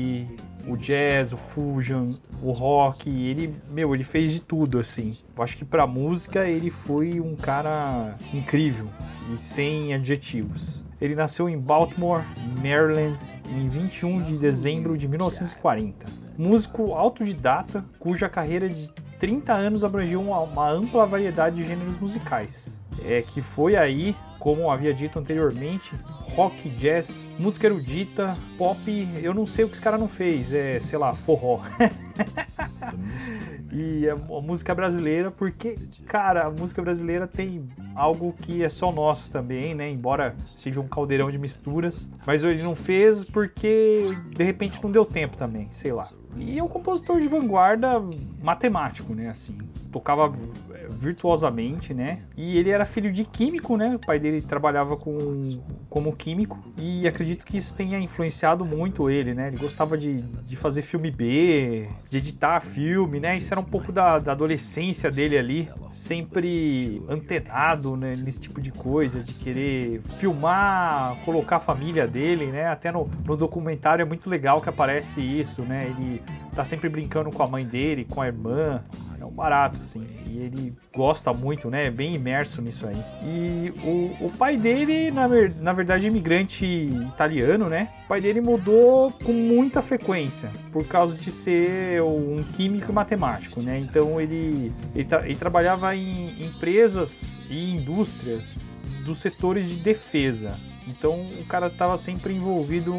[0.68, 5.16] o jazz, o fusion, o rock, ele, meu, ele fez de tudo assim.
[5.36, 8.88] Eu acho que para música ele foi um cara incrível.
[9.32, 10.82] e sem adjetivos.
[11.00, 12.24] Ele nasceu em Baltimore,
[12.60, 16.06] Maryland, em 21 de dezembro de 1940.
[16.36, 22.80] Músico autodidata, cuja carreira de 30 anos abrangiu uma, uma ampla variedade de gêneros musicais.
[23.04, 25.94] É que foi aí, como havia dito anteriormente,
[26.38, 28.78] rock, jazz, música erudita, pop,
[29.20, 31.60] eu não sei o que esse cara não fez, é, sei lá, forró.
[33.74, 38.92] e a, a, música brasileira, porque, cara, a música brasileira tem algo que é só
[38.92, 39.90] nosso também, né?
[39.90, 45.04] Embora seja um caldeirão de misturas, mas ele não fez porque de repente não deu
[45.04, 46.08] tempo também, sei lá.
[46.40, 48.02] E é um compositor de vanguarda
[48.42, 49.28] matemático, né?
[49.28, 49.56] Assim,
[49.90, 50.32] tocava
[50.72, 52.22] é, virtuosamente, né?
[52.36, 53.96] E ele era filho de químico, né?
[53.96, 59.34] O pai dele trabalhava com, como químico e acredito que isso tenha influenciado muito ele,
[59.34, 59.48] né?
[59.48, 63.36] Ele gostava de, de fazer filme B, de editar filme, né?
[63.36, 68.14] Isso era um pouco da, da adolescência dele ali, sempre antenado né?
[68.22, 72.66] nesse tipo de coisa, de querer filmar, colocar a família dele, né?
[72.66, 75.86] Até no, no documentário é muito legal que aparece isso, né?
[75.86, 76.22] Ele
[76.54, 78.82] tá sempre brincando com a mãe dele, com a irmã.
[79.20, 80.06] É um barato, assim.
[80.26, 81.86] E ele gosta muito, né?
[81.86, 82.96] É bem imerso nisso aí.
[83.24, 85.26] E o, o pai dele, na,
[85.60, 87.88] na verdade, é imigrante italiano, né?
[88.04, 93.60] O pai dele mudou com muita frequência, por causa de ser um químico e matemático,
[93.60, 93.78] né?
[93.78, 98.60] Então ele, ele, tra ele trabalhava em empresas e indústrias
[99.04, 100.56] dos setores de defesa.
[100.88, 102.94] Então o cara estava sempre envolvido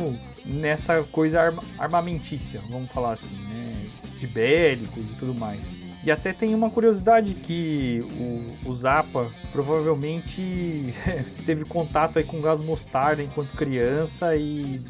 [0.45, 3.88] nessa coisa armamentícia, vamos falar assim, né?
[4.17, 5.80] De bélicos e tudo mais.
[6.04, 8.02] E até tem uma curiosidade que
[8.63, 10.93] o, o Zappa provavelmente
[11.45, 14.82] teve contato aí com gás mostarda enquanto criança e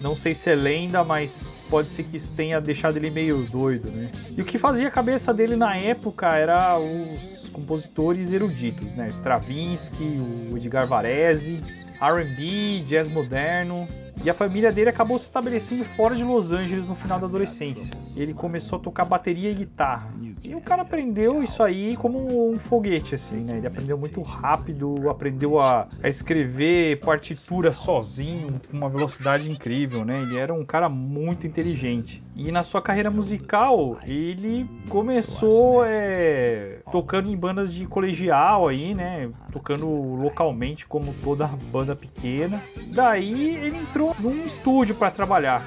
[0.00, 3.90] não sei se é lenda, mas pode ser que isso tenha deixado ele meio doido,
[3.90, 4.10] né?
[4.36, 9.08] E o que fazia a cabeça dele na época era os compositores eruditos, né?
[9.08, 10.04] Stravinsky,
[10.50, 11.62] o Edgar Varese,
[12.04, 13.88] R&B, jazz moderno,
[14.22, 17.94] e a família dele acabou se estabelecendo fora de Los Angeles no final da adolescência.
[18.16, 20.08] Ele começou a tocar bateria e guitarra.
[20.42, 23.56] E o cara aprendeu isso aí como um foguete, assim, né?
[23.58, 30.22] Ele aprendeu muito rápido, aprendeu a, a escrever partitura sozinho, com uma velocidade incrível, né?
[30.22, 32.22] Ele era um cara muito inteligente.
[32.36, 39.30] E na sua carreira musical, ele começou é, tocando em bandas de colegial aí, né?
[39.52, 42.62] Tocando localmente como toda banda pequena.
[42.92, 45.64] Daí ele entrou num estúdio para trabalhar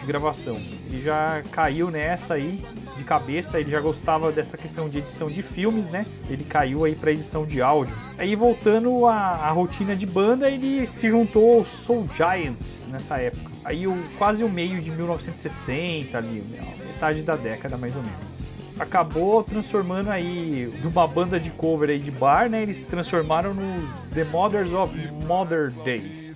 [0.00, 0.56] de gravação.
[0.56, 2.62] Ele já caiu nessa aí
[2.96, 6.04] de cabeça, ele já gostava dessa questão de edição de filmes, né?
[6.28, 7.94] Ele caiu aí para edição de áudio.
[8.18, 13.50] Aí voltando à, à, rotina de banda, ele se juntou ao Soul Giants nessa época.
[13.64, 16.44] Aí o, quase o meio de 1960 ali,
[16.86, 18.48] metade da década mais ou menos
[18.78, 22.62] acabou transformando aí de uma banda de cover aí de bar, né?
[22.62, 24.96] Eles se transformaram no The Mothers of
[25.26, 26.27] Modern Days.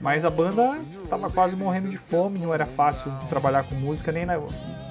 [0.00, 4.24] Mas a banda tava quase morrendo de fome, não era fácil trabalhar com música nem,
[4.24, 4.38] na,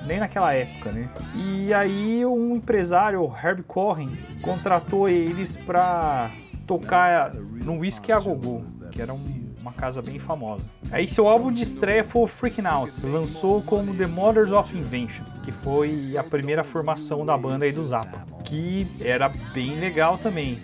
[0.06, 1.10] nem naquela época, né?
[1.36, 6.30] E aí um empresário, Herb Cohen, contratou eles para
[6.66, 10.66] tocar no Whisky a Gogô, que era um, uma casa bem famosa.
[10.92, 15.24] Aí seu álbum de estreia foi o Freaking Out, lançou como The Mothers of Invention,
[15.44, 20.60] que foi a primeira formação da banda aí do Zappa, que era bem legal também,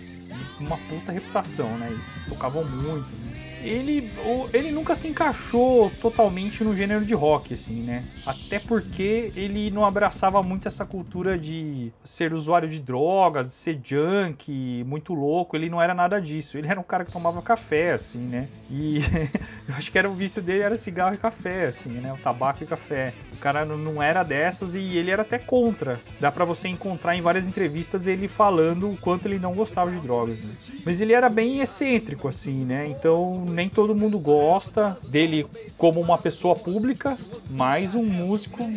[0.60, 1.88] uma puta reputação, né?
[1.90, 3.53] Eles tocavam muito, né?
[3.64, 4.12] Ele,
[4.52, 8.04] ele nunca se encaixou totalmente no gênero de rock, assim, né?
[8.26, 14.84] Até porque ele não abraçava muito essa cultura de ser usuário de drogas, ser junk,
[14.86, 15.56] muito louco.
[15.56, 16.58] Ele não era nada disso.
[16.58, 18.48] Ele era um cara que tomava café, assim, né?
[18.70, 19.00] E
[19.68, 22.12] eu acho que era o vício dele era cigarro e café, assim, né?
[22.12, 23.12] O tabaco e café.
[23.32, 26.00] O cara não era dessas e ele era até contra.
[26.20, 30.00] Dá para você encontrar em várias entrevistas ele falando o quanto ele não gostava de
[30.00, 30.44] drogas.
[30.44, 30.52] Né?
[30.84, 32.84] Mas ele era bem excêntrico, assim, né?
[32.86, 35.46] Então nem todo mundo gosta dele
[35.78, 37.16] como uma pessoa pública,
[37.50, 38.68] mas um músico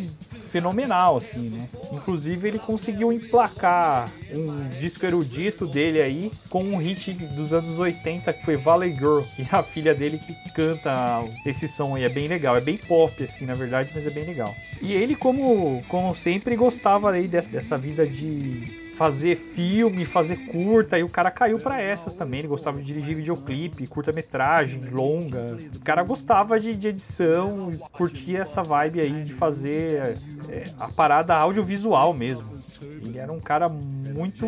[0.48, 1.68] fenomenal, assim, né?
[1.92, 8.32] Inclusive ele conseguiu emplacar um disco erudito dele aí com um hit dos anos 80
[8.34, 12.28] que foi Valley Girl, e a filha dele que canta esse som aí, é bem
[12.28, 14.54] legal, é bem pop assim, na verdade, mas é bem legal.
[14.82, 20.98] E ele como como sempre gostava aí dessa, dessa vida de fazer filme, fazer curta,
[20.98, 22.40] e o cara caiu para essas também.
[22.40, 25.56] Ele gostava de dirigir videoclipe, curta-metragem, longa.
[25.76, 30.18] O cara gostava de, de, edição, curtia essa vibe aí de fazer
[30.50, 32.58] é, a parada audiovisual mesmo.
[32.82, 34.46] Ele era um cara muito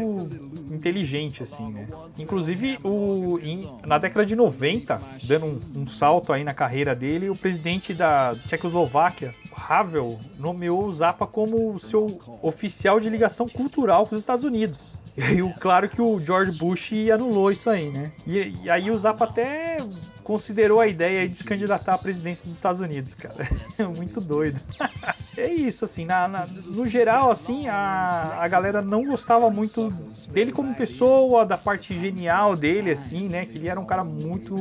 [0.71, 1.87] inteligente, assim, né?
[2.17, 7.29] Inclusive, o, em, na década de 90, dando um, um, salto aí na carreira dele,
[7.29, 14.15] o presidente da Tchecoslováquia, Havel, nomeou o Zappa como seu oficial de ligação cultural com
[14.15, 14.99] os Estados Unidos.
[15.19, 18.09] E claro que o George Bush anulou isso aí, né?
[18.25, 19.77] E, e aí o Zappa até
[20.23, 23.47] considerou a ideia de se candidatar à presidência dos Estados Unidos, cara.
[23.97, 24.61] Muito doido.
[25.35, 29.89] é isso, assim, na, na, no geral, assim, a, a galera não gostava muito
[30.31, 33.45] dele como pessoa, da parte genial dele, assim, né?
[33.45, 34.55] Que ele era um cara muito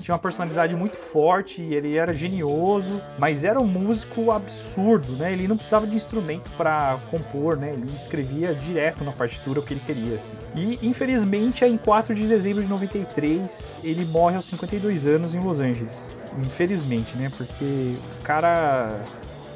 [0.00, 5.32] tinha uma personalidade muito forte, ele era genioso, mas era um músico absurdo, né?
[5.32, 7.72] Ele não precisava de instrumento para compor, né?
[7.72, 10.36] Ele escrevia direto na partitura o que ele queria, assim.
[10.54, 15.60] E infelizmente, em 4 de dezembro de 93, ele morre aos 52 anos em Los
[15.60, 16.14] Angeles.
[16.38, 17.30] Infelizmente, né?
[17.36, 19.00] Porque o cara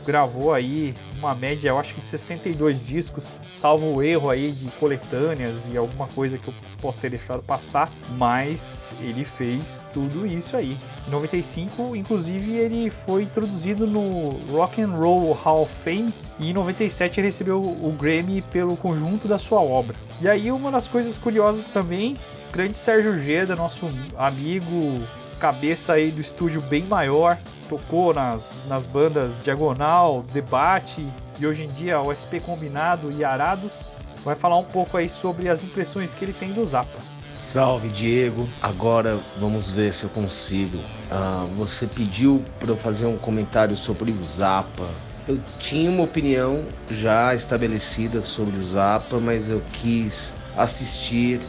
[0.05, 4.71] gravou aí uma média, eu acho que de 62 discos, salvo o erro aí de
[4.73, 10.57] coletâneas e alguma coisa que eu posso ter deixado passar, mas ele fez tudo isso
[10.57, 10.77] aí.
[11.09, 16.53] Em 95, inclusive, ele foi introduzido no Rock and Roll Hall of Fame e em
[16.53, 19.97] 97 ele recebeu o Grammy pelo conjunto da sua obra.
[20.21, 22.17] E aí uma das coisas curiosas também,
[22.53, 25.01] grande Sérgio Geda, nosso amigo
[25.35, 31.07] cabeça aí do estúdio bem maior, tocou nas, nas bandas Diagonal, Debate
[31.39, 33.93] e hoje em dia o SP Combinado e Arados.
[34.25, 36.99] Vai falar um pouco aí sobre as impressões que ele tem do Zappa.
[37.35, 40.79] Salve Diego, agora vamos ver se eu consigo.
[41.11, 44.89] Ah, você pediu para eu fazer um comentário sobre o Zappa.
[45.29, 51.41] Eu tinha uma opinião já estabelecida sobre o Zappa, mas eu quis assistir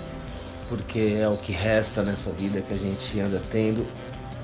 [0.70, 3.86] porque é o que resta nessa vida que a gente anda tendo.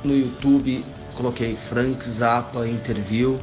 [0.04, 0.84] No YouTube
[1.16, 3.40] coloquei Frank Zappa Interview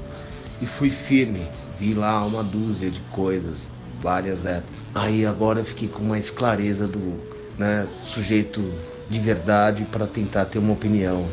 [0.60, 1.46] e fui firme.
[1.78, 3.68] Vi lá uma dúzia de coisas,
[4.00, 4.76] várias épocas.
[4.94, 7.20] Aí agora eu fiquei com mais clareza do
[7.56, 8.62] né, sujeito
[9.08, 11.28] de verdade para tentar ter uma opinião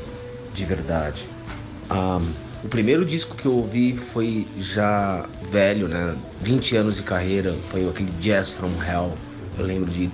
[0.53, 1.27] de verdade.
[1.91, 6.15] Um, o primeiro disco que eu ouvi foi já velho, né?
[6.41, 9.15] 20 anos de carreira, foi aquele Jazz from Hell
[9.57, 10.07] eu lembro de.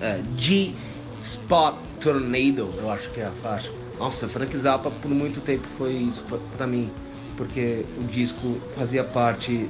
[0.00, 0.74] É, G
[1.20, 3.70] Spot Tornado, eu acho que é a faixa.
[3.98, 6.22] Nossa, Frank Zappa por muito tempo foi isso
[6.56, 6.90] para mim,
[7.36, 9.68] porque o disco fazia parte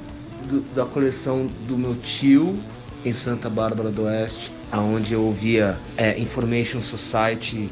[0.49, 2.59] do, da coleção do meu tio
[3.05, 7.69] em Santa Bárbara do Oeste, aonde eu ouvia é, Information Society,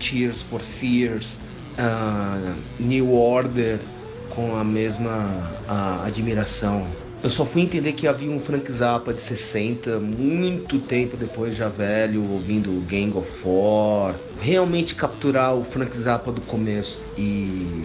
[0.00, 1.38] Tears for Fears,
[1.78, 3.80] uh, New Order
[4.30, 6.86] com a mesma a, admiração.
[7.22, 11.68] Eu só fui entender que havia um Frank Zappa de 60, muito tempo depois, já
[11.68, 14.14] velho, ouvindo Gang of Four.
[14.40, 17.00] Realmente capturar o Frank Zappa do começo.
[17.16, 17.84] E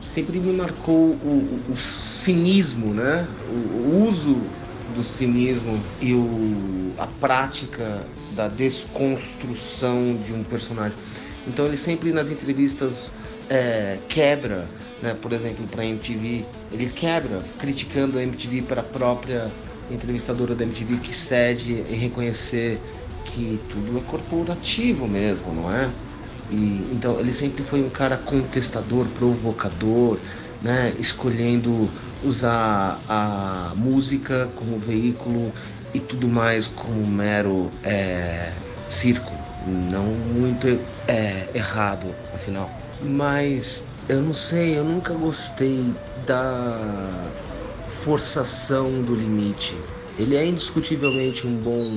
[0.00, 3.26] sempre me marcou o, o, o cinismo, né?
[3.48, 4.40] O, o, uso
[4.94, 8.02] do cinismo e o, a prática
[8.36, 10.96] da desconstrução de um personagem.
[11.46, 13.10] Então ele sempre nas entrevistas
[13.48, 14.68] é, quebra
[15.02, 19.50] né, por exemplo, para a MTV, ele quebra criticando a MTV para a própria
[19.90, 22.80] entrevistadora da MTV que cede em reconhecer
[23.24, 25.90] que tudo é corporativo mesmo, não é?
[26.50, 30.18] E, então ele sempre foi um cara contestador, provocador,
[30.62, 31.88] né, escolhendo
[32.22, 35.52] usar a música como veículo
[35.94, 38.52] e tudo mais como mero é,
[38.90, 39.32] circo,
[39.66, 40.66] não muito
[41.08, 42.70] é, errado, afinal.
[43.02, 45.94] Mas eu não sei, eu nunca gostei
[46.26, 47.30] da
[48.02, 49.76] forçação do limite.
[50.18, 51.88] Ele é indiscutivelmente um bom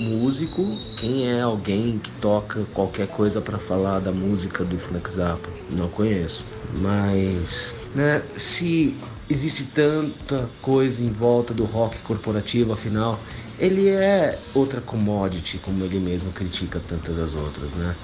[0.00, 0.76] músico.
[0.96, 5.48] Quem é alguém que toca qualquer coisa para falar da música do Frank Zappa?
[5.70, 6.44] Não conheço.
[6.80, 8.96] Mas, né, se
[9.30, 13.20] existe tanta coisa em volta do rock corporativo, afinal,
[13.60, 17.94] ele é outra commodity, como ele mesmo critica tantas das outras, né?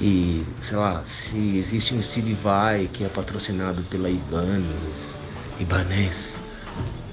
[0.00, 5.16] E, sei lá, se existe um Steve Vai que é patrocinado pela Ibanez,
[5.60, 6.38] Ibanez,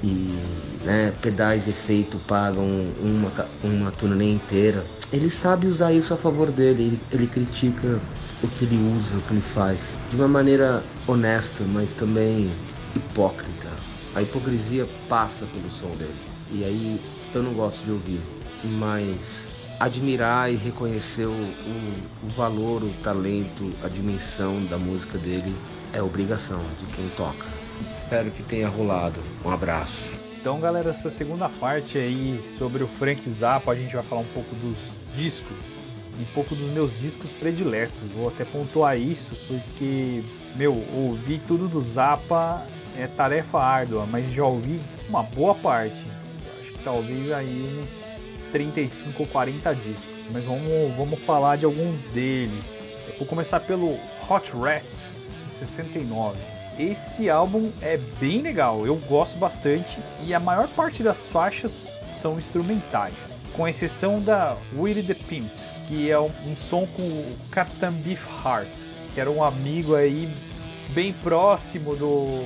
[0.04, 0.40] e
[0.84, 2.66] né, pedais de efeito pagam
[3.00, 3.32] uma,
[3.64, 8.00] uma turnê inteira, ele sabe usar isso a favor dele, ele, ele critica
[8.42, 12.52] o que ele usa, o que ele faz, de uma maneira honesta, mas também
[12.96, 13.70] hipócrita.
[14.16, 16.16] A hipocrisia passa pelo som dele,
[16.52, 17.00] e aí
[17.34, 18.22] eu não gosto de ouvir,
[18.64, 19.48] mas
[19.80, 25.56] admirar e reconhecer o, o, o, valor, o talento, a dimensão da música dele
[25.94, 27.46] é obrigação de quem toca.
[27.94, 29.22] Espero que tenha rolado.
[29.44, 30.04] Um abraço.
[30.40, 34.34] Então, galera, essa segunda parte aí sobre o Frank Zappa, a gente vai falar um
[34.34, 35.88] pouco dos discos,
[36.20, 38.02] um pouco dos meus discos prediletos.
[38.16, 40.24] Vou até pontuar isso porque,
[40.56, 42.66] meu, ouvir tudo do Zappa
[42.98, 46.02] é tarefa árdua, mas já ouvi uma boa parte.
[46.60, 48.09] Acho que talvez aí uns
[48.52, 52.92] 35 ou 40 discos, mas vamos, vamos falar de alguns deles.
[53.18, 53.98] vou começar pelo
[54.30, 56.38] Hot Rats, em 69.
[56.78, 62.38] esse álbum é bem legal, eu gosto bastante e a maior parte das faixas são
[62.38, 65.50] instrumentais, com exceção da Willie the Pimp,
[65.88, 68.68] que é um, um som com o Captain Beefheart,
[69.14, 70.30] que era um amigo aí
[70.90, 72.42] bem próximo do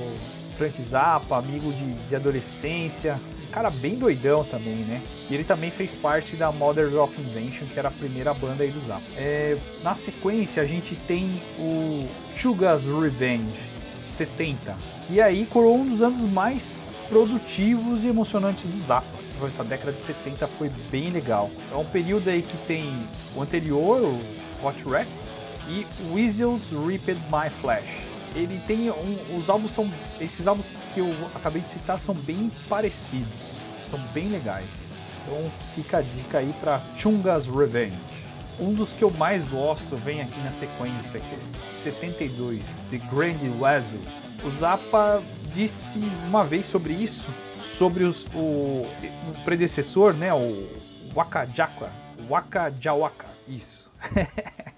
[0.56, 5.02] Frank Zappa, amigo de, de adolescência, cara bem doidão também, né?
[5.30, 8.70] E ele também fez parte da Mothers of Invention, que era a primeira banda aí
[8.70, 9.02] do Zappa.
[9.16, 13.70] É, na sequência a gente tem o Chuga's Revenge
[14.02, 14.76] 70,
[15.10, 16.74] e aí coroou um dos anos mais
[17.08, 19.24] produtivos e emocionantes do Zappa.
[19.44, 21.50] Essa década de 70 foi bem legal.
[21.70, 22.90] É um período aí que tem
[23.34, 25.36] o anterior, o Hot Rex,
[25.68, 31.12] e Weasels Ripped My Flesh ele tem um, os álbuns são esses álbuns que eu
[31.34, 33.58] acabei de citar são bem parecidos,
[33.88, 34.94] são bem legais.
[35.22, 37.96] Então fica a dica aí para Chunga's Revenge.
[38.58, 43.38] Um dos que eu mais gosto vem aqui na sequência, que é 72, The Grand
[43.58, 43.98] Wazoo.
[44.44, 45.22] O Zappa
[45.52, 47.26] disse uma vez sobre isso,
[47.62, 48.88] sobre os, o, o,
[49.44, 50.68] predecessor, né, o
[51.14, 51.90] Waka Jaka,
[52.28, 53.90] Waka Jawaka, isso.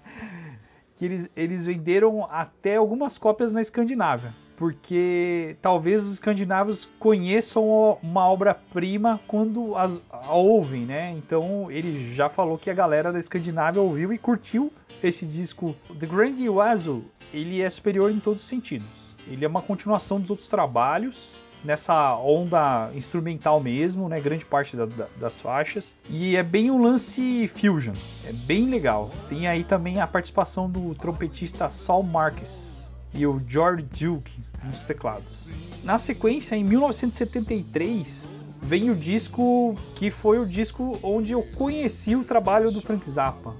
[0.97, 4.35] que eles, eles venderam até algumas cópias na Escandinávia.
[4.57, 11.11] Porque talvez os escandinavos conheçam uma obra-prima quando as, a ouvem, né?
[11.11, 14.73] Então ele já falou que a galera da Escandinávia ouviu e curtiu
[15.03, 15.75] esse disco.
[15.99, 19.15] The Grand Oasis, ele é superior em todos os sentidos.
[19.27, 24.19] Ele é uma continuação dos outros trabalhos nessa onda instrumental mesmo, né?
[24.19, 25.97] Grande parte da, da, das faixas.
[26.09, 27.93] E é bem um lance fusion,
[28.25, 29.09] é bem legal.
[29.27, 35.49] Tem aí também a participação do trompetista Saul Marques e o George Duke nos teclados.
[35.83, 42.23] Na sequência, em 1973, vem o disco que foi o disco onde eu conheci o
[42.23, 43.55] trabalho do Frank Zappa,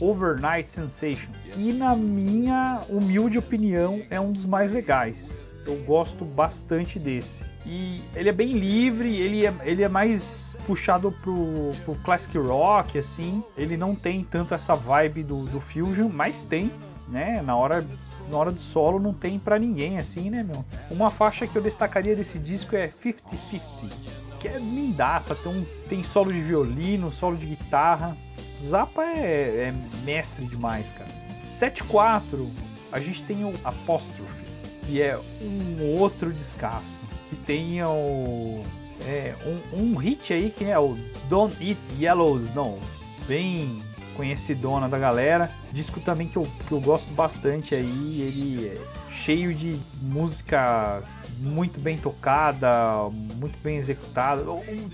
[0.00, 6.24] o Overnight Sensation, que na minha humilde opinião é um dos mais legais eu gosto
[6.24, 7.44] bastante desse.
[7.66, 12.98] E ele é bem livre, ele é, ele é mais puxado pro, pro classic rock,
[12.98, 13.44] assim.
[13.56, 16.72] Ele não tem tanto essa vibe do, do fusion, mas tem,
[17.08, 17.42] né?
[17.42, 17.86] Na hora,
[18.30, 20.64] na hora do solo não tem para ninguém, assim, né, meu?
[20.90, 23.60] Uma faixa que eu destacaria desse disco é 50-50,
[24.40, 28.16] que é lindaça, tem, um, tem solo de violino, solo de guitarra.
[28.58, 31.10] Zappa é, é mestre demais, cara.
[31.44, 32.48] 7-4,
[32.90, 34.37] a gente tem o Apostrophe
[34.88, 37.02] que é um outro descasso.
[37.28, 38.64] Que tem o,
[39.06, 40.96] é, um, um, hit aí que é o
[41.28, 42.80] Don't Eat Yellow Snow,
[43.26, 43.82] bem
[44.18, 45.48] conhecidona da galera.
[45.72, 51.04] Disco também que eu, que eu gosto bastante aí, ele é cheio de música
[51.38, 54.42] muito bem tocada, muito bem executada.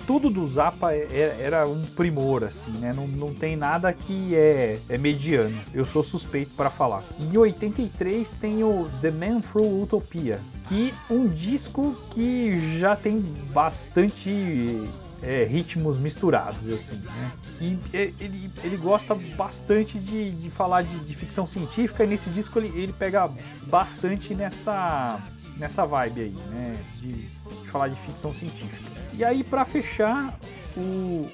[0.07, 2.93] Tudo do Zappa é, é, era um primor, assim, né?
[2.93, 5.59] Não, não tem nada que é, é mediano.
[5.72, 7.03] Eu sou suspeito para falar.
[7.18, 13.20] Em 83 tem o The Man Through Utopia, que um disco que já tem
[13.55, 14.87] bastante
[15.25, 17.33] é, ritmos misturados, assim, né?
[17.61, 22.59] E ele, ele gosta bastante de, de falar de, de, ficção científica e nesse disco
[22.59, 23.31] ele, ele pega
[23.66, 25.20] bastante nessa
[25.57, 26.77] nessa vibe aí, né?
[27.01, 28.91] De, de falar de ficção científica.
[29.14, 30.39] E aí, para fechar,
[30.77, 31.29] o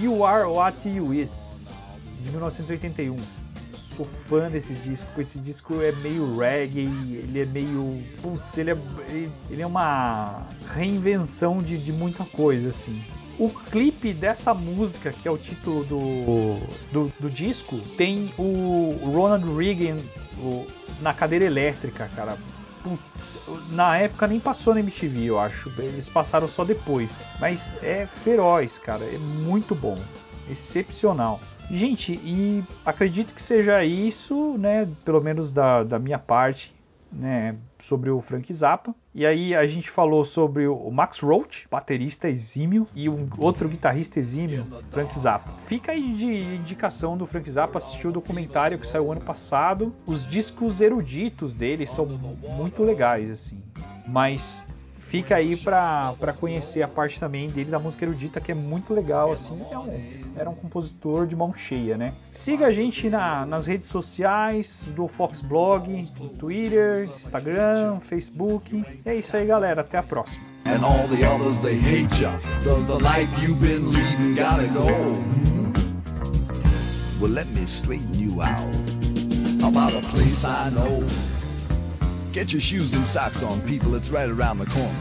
[0.00, 1.84] You Are What You Is,
[2.20, 3.16] de 1981.
[3.72, 5.20] Sou fã desse disco.
[5.20, 8.02] Esse disco é meio reggae, ele é meio.
[8.20, 8.76] Putz, ele é,
[9.50, 13.02] ele é uma reinvenção de, de muita coisa, assim.
[13.38, 16.60] O clipe dessa música, que é o título do,
[16.90, 19.98] do, do disco, tem o Ronald Reagan
[20.38, 20.66] o,
[21.00, 22.36] na cadeira elétrica, cara
[22.86, 23.36] putz,
[23.72, 25.72] na época nem passou na MTV, eu acho.
[25.78, 27.24] Eles passaram só depois.
[27.40, 29.04] Mas é feroz, cara.
[29.04, 29.98] É muito bom.
[30.48, 31.40] Excepcional.
[31.68, 34.88] Gente, e acredito que seja isso, né?
[35.04, 36.75] Pelo menos da, da minha parte
[37.12, 38.94] né, sobre o Frank Zappa.
[39.14, 44.18] E aí a gente falou sobre o Max Roach, baterista exímio, e um outro guitarrista
[44.18, 45.54] exímio, Frank Zappa.
[45.66, 49.94] Fica aí de indicação do Frank Zappa, assistiu o documentário que saiu ano passado.
[50.06, 53.62] Os discos eruditos dele são muito legais, assim.
[54.06, 54.66] Mas
[55.16, 59.32] fica aí para conhecer a parte também dele da música erudita, que é muito legal,
[59.32, 62.12] assim, é um, era um compositor de mão cheia, né?
[62.30, 66.06] Siga a gente na, nas redes sociais do Fox Blog,
[66.38, 68.84] Twitter, Instagram, Facebook.
[69.06, 70.44] É isso aí, galera, até a próxima.
[70.66, 72.38] And all the others they hate ya.
[72.62, 74.84] Does the life you've been leading gotta go?
[77.18, 78.76] Well, let me straighten you out
[79.64, 81.06] about a place I know.
[82.36, 83.94] Get your shoes and socks on, people.
[83.94, 84.94] It's right around the corner.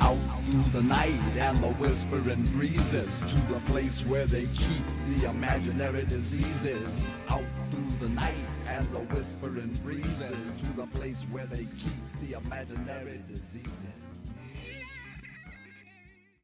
[0.00, 5.30] Out through the night and the whispering breezes to the place where they keep the
[5.30, 7.08] imaginary diseases.
[7.30, 8.34] Out through the night
[8.66, 13.81] and the whispering breezes to the place where they keep the imaginary diseases.